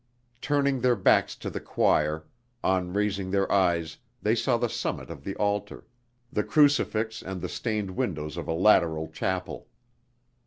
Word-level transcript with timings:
Turning 0.41 0.81
their 0.81 0.95
backs 0.95 1.35
to 1.35 1.47
the 1.47 1.59
choir, 1.59 2.25
on 2.63 2.91
raising 2.91 3.29
their 3.29 3.51
eyes 3.51 3.97
they 4.19 4.33
saw 4.33 4.57
the 4.57 4.67
summit 4.67 5.11
of 5.11 5.23
the 5.23 5.35
altar, 5.35 5.85
the 6.33 6.43
crucifix 6.43 7.21
and 7.21 7.39
the 7.39 7.47
stained 7.47 7.91
windows 7.91 8.35
of 8.35 8.47
a 8.47 8.51
lateral 8.53 9.07
chapel. 9.09 9.67